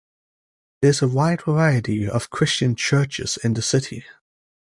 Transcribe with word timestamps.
There 0.81 0.89
is 0.89 1.03
a 1.03 1.07
wide 1.07 1.43
variety 1.43 2.09
of 2.09 2.31
Christian 2.31 2.75
churches 2.75 3.37
in 3.43 3.53
the 3.53 3.61
city. 3.61 4.03